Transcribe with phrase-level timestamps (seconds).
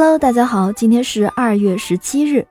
[0.00, 2.46] Hello，大家好，今天是二月十七日。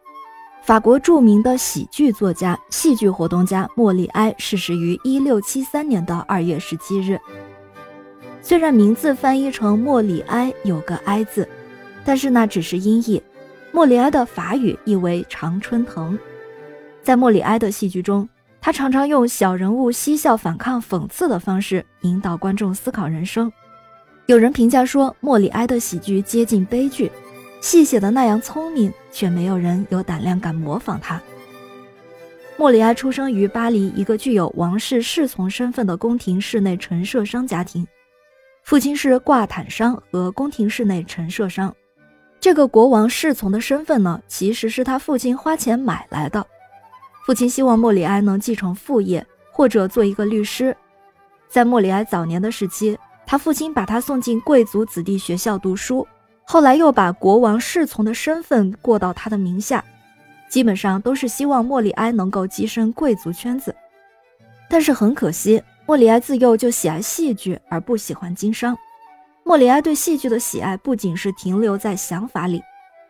[0.64, 7.18] 法国著名的喜剧作家、戏剧活动家莫里埃逝世于一六七三年的二月十七日。
[8.42, 11.48] 虽然名字翻译成莫里埃有个“埃”字，
[12.04, 13.24] 但是那只是音译。
[13.72, 16.20] 莫里埃的法语意为常春藤。
[17.02, 18.28] 在莫里埃的戏剧中，
[18.60, 23.50] 他常常用小人物嬉笑、反抗、讽刺的方式引导观众思考人生。
[24.26, 27.10] 有人评价说，莫里埃的喜剧接近悲剧。
[27.60, 31.22] 戏写的那样聪明，却没有人有胆量敢模仿他。
[32.56, 37.86] 莫里埃出生于巴黎一个具有王室侍从身份的宫廷室内陈设商家庭，
[38.64, 41.76] 父亲是挂毯商和宫廷室内陈设商。
[42.40, 46.46] 这个国王侍从的身份呢，其实是他父亲花钱买来的。
[47.26, 50.76] 父亲希望莫里埃能继承父业，或者做一个律师。
[51.50, 56.08] 在莫里埃早年的时期，他父亲把他送进贵族子弟学校读书。
[56.50, 59.84] 后来又把国王侍从的身份过到他的名下，
[60.48, 63.76] 基本上都是希望莫里埃能够跻身贵族圈子。
[64.70, 68.78] 但是很可惜，莫里埃自幼就喜爱戏剧而不喜欢经商。
[69.44, 72.64] 莫里埃对戏剧的喜爱不仅是停留在想法里，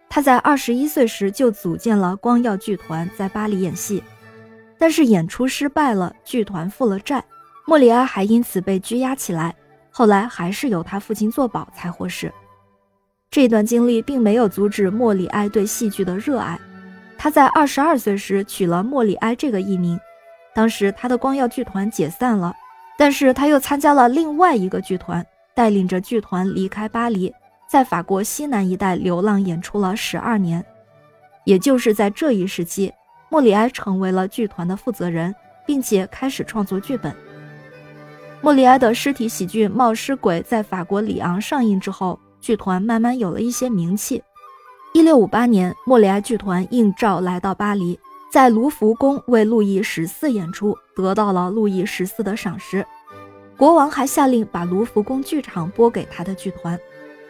[0.10, 4.04] 他在二十一岁时就组建了光耀剧团，在巴黎演戏。
[4.80, 7.24] 但是演出失败了，剧团负了债，
[7.68, 9.54] 莫里埃还因此被拘押起来。
[9.92, 12.34] 后来还是由他父亲作保才获释。
[13.30, 16.60] 这段经历并没有阻止莫里埃对戏剧的热爱。
[17.18, 20.00] 他在二十二岁时取了莫里埃这个艺名。
[20.54, 22.54] 当时他的光耀剧团解散了，
[22.98, 27.32] 但是他又参加了另外一个剧团，带领着剧团离开巴黎，
[27.70, 30.64] 在法国西南一带流浪演出了十二年。
[31.44, 32.92] 也就是在这一时期，
[33.30, 35.34] 莫里埃成为了剧团的负责人，
[35.66, 37.16] 并且开始创作剧本。
[38.42, 42.20] 莫里埃的尸体喜剧《冒失鬼》在法国里昂上映之后。
[42.40, 44.22] 剧团慢慢有了一些名气。
[44.94, 48.00] 一六五八年，莫里埃剧团应召来到巴黎，
[48.32, 52.86] 在卢浮宫为路易十四演出，得到了路易十四的赏识。
[53.56, 56.80] 国王还下令把卢浮宫剧场拨给他的剧团。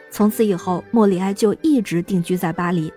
[0.10, 2.92] 从此以后，莫里埃就一直定居在巴黎。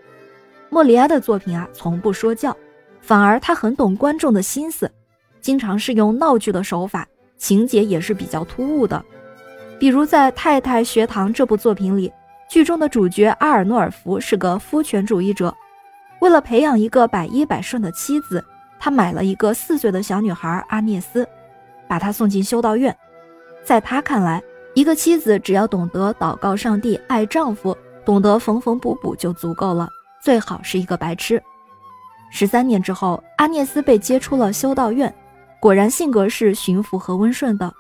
[0.69, 2.57] 莫里埃的作品啊，从不说教，
[3.01, 4.91] 反而他很懂观众的心思，
[5.41, 9.05] 经常是用闹剧的手法，情节也是比较突兀的。
[9.81, 12.13] 比如在《太太学堂》这部作品里，
[12.47, 15.57] 剧中的主角阿尔诺尔夫是个夫权主义者。
[16.21, 18.45] 为了培养一个百依百顺的妻子，
[18.79, 21.27] 他买了一个四岁的小女孩阿涅斯，
[21.89, 22.95] 把她送进修道院。
[23.65, 24.43] 在他看来，
[24.75, 27.75] 一个妻子只要懂得祷告上帝、爱丈夫，
[28.05, 29.89] 懂得缝缝补补就足够了，
[30.23, 31.43] 最好是一个白痴。
[32.31, 35.11] 十三年之后，阿涅斯被接出了修道院，
[35.59, 37.73] 果然性格是驯服和温顺的。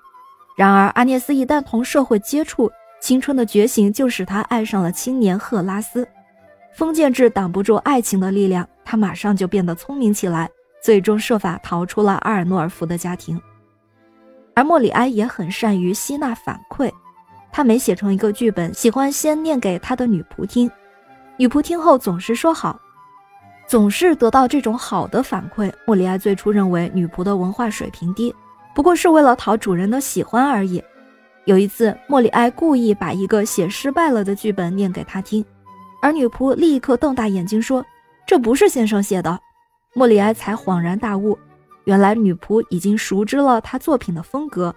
[0.60, 6.06] 然而，阿涅斯一旦同社会接触，青春的觉醒就使他爱上了青年赫拉斯。
[6.74, 10.50] 封建制挡不住爱情的力量，他马上就变得聪明起来，
[10.82, 13.40] 最终设法逃出了阿尔诺尔夫的家庭。
[14.54, 16.92] 而莫里埃也很善于吸纳反馈，
[17.50, 20.70] 他每写成一个剧本，喜欢先念给他的女仆听，
[21.38, 22.78] 女仆听后总是说好，
[23.66, 25.72] 总是得到这种好的反馈。
[25.86, 28.34] 莫里埃最初认为女仆的文化水平低。
[28.80, 30.82] 不过是为了讨主人的喜欢而已。
[31.44, 35.44] 有一次，莫里埃故意把一个写失败了的剧本念给他听，
[36.00, 37.84] 而女仆立刻瞪大眼睛说
[38.26, 39.38] ：“这不是先生写的。”
[39.92, 41.38] 莫里埃才恍然大悟，
[41.84, 44.74] 原来女仆已经熟知了他作品的风格。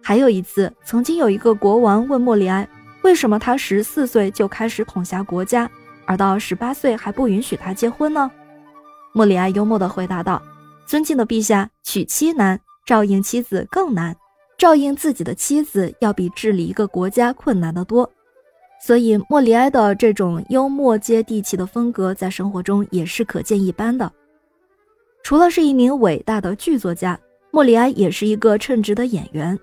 [0.00, 2.68] 还有一次，曾经有一个国王问莫里埃，
[3.02, 5.68] 为什么他十四岁就开始统辖国家，
[6.06, 8.30] 而到十八岁还不允许他结婚呢？
[9.12, 10.40] 莫里埃幽默地回答道
[10.86, 14.16] ：“尊敬的陛下，娶妻难。”照应妻子更难，
[14.58, 18.10] 照应自己的妻子要比治理一个国家困难得多。
[18.84, 24.10] 所以莫里埃的这种幽默接地气的风格，在生活中也是可见一斑的。
[25.22, 27.16] 除了是一名伟大的剧作家，
[27.52, 29.56] 莫里埃也是一个称职的演员。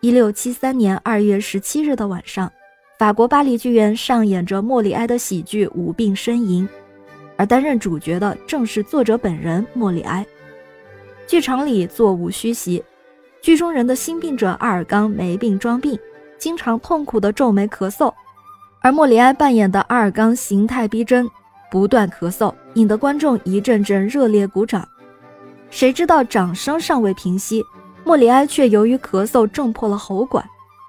[0.00, 2.52] 一六七三年二月十七日的晚上，
[2.98, 6.66] 法国巴黎剧院上演着莫里埃的喜剧《无病呻吟》，
[7.36, 10.26] 而担任主角的正是作者本人莫里埃。
[11.26, 12.82] 剧场里座无虚席，
[13.42, 15.98] 剧中人的心病者阿尔刚没病装病，
[16.38, 18.12] 经常痛苦的皱眉咳嗽，
[18.80, 21.28] 而莫里埃扮演的阿尔刚形态逼真，
[21.68, 24.88] 不断咳嗽，引得观众一阵阵热烈鼓掌。
[25.68, 27.60] 谁知道掌声尚未平息，
[28.04, 30.44] 莫里埃却由于咳嗽挣破了喉管，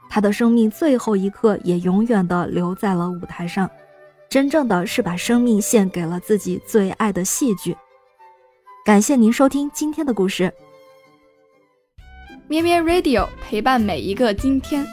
[0.07, 3.68] 他的生命最后一刻也永远的留在了舞台上，
[4.30, 7.75] 真正的是把生命献给了自己最爱的戏剧。
[8.88, 10.50] 感谢您收听今天的故事。
[12.48, 14.88] 咩咩 Radio 陪伴每一个今天。